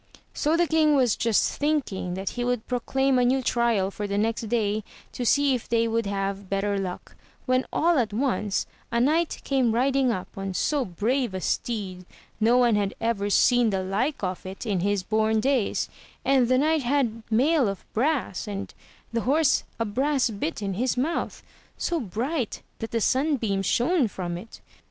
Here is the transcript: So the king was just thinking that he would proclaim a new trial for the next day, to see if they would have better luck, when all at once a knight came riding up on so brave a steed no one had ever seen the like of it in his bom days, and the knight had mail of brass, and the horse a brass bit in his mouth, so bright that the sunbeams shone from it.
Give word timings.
So 0.33 0.57
the 0.57 0.65
king 0.65 0.95
was 0.95 1.15
just 1.15 1.59
thinking 1.59 2.15
that 2.15 2.31
he 2.31 2.43
would 2.43 2.65
proclaim 2.65 3.19
a 3.19 3.23
new 3.23 3.43
trial 3.43 3.91
for 3.91 4.07
the 4.07 4.17
next 4.17 4.49
day, 4.49 4.83
to 5.11 5.23
see 5.23 5.53
if 5.53 5.69
they 5.69 5.87
would 5.87 6.07
have 6.07 6.49
better 6.49 6.79
luck, 6.79 7.15
when 7.45 7.67
all 7.71 7.99
at 7.99 8.11
once 8.11 8.65
a 8.91 8.99
knight 8.99 9.41
came 9.43 9.73
riding 9.75 10.11
up 10.11 10.27
on 10.35 10.55
so 10.55 10.83
brave 10.83 11.35
a 11.35 11.39
steed 11.39 12.07
no 12.39 12.57
one 12.57 12.75
had 12.75 12.95
ever 12.99 13.29
seen 13.29 13.69
the 13.69 13.83
like 13.83 14.23
of 14.23 14.43
it 14.43 14.65
in 14.65 14.79
his 14.79 15.03
bom 15.03 15.39
days, 15.39 15.87
and 16.25 16.47
the 16.47 16.57
knight 16.57 16.81
had 16.81 17.21
mail 17.29 17.67
of 17.67 17.85
brass, 17.93 18.47
and 18.47 18.73
the 19.13 19.21
horse 19.21 19.65
a 19.79 19.85
brass 19.85 20.31
bit 20.31 20.63
in 20.63 20.73
his 20.73 20.97
mouth, 20.97 21.43
so 21.77 21.99
bright 21.99 22.63
that 22.79 22.89
the 22.89 23.01
sunbeams 23.01 23.67
shone 23.67 24.07
from 24.07 24.35
it. 24.35 24.61